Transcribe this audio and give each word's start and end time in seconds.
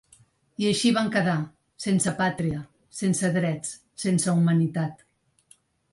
I 0.61 0.67
així 0.69 0.91
van 0.95 1.11
quedar, 1.15 1.35
sense 1.85 2.13
pàtria, 2.21 2.63
sense 3.03 3.33
drets, 3.39 3.77
sense 4.05 4.37
humanitat. 4.41 5.07